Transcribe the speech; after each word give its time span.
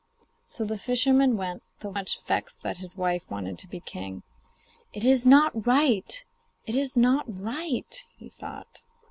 So 0.47 0.65
the 0.65 0.79
fisherman 0.79 1.37
went, 1.37 1.61
though 1.79 1.91
much 1.91 2.21
vexed 2.25 2.63
that 2.63 2.77
his 2.77 2.97
wife 2.97 3.29
wanted 3.29 3.59
to 3.59 3.67
be 3.67 3.79
king. 3.81 4.23
'It 4.93 5.03
is 5.05 5.27
not 5.27 5.67
right! 5.67 6.25
It 6.65 6.73
is 6.75 6.97
not 6.97 7.25
right,' 7.27 8.03
he 8.17 8.29
thought. 8.29 8.81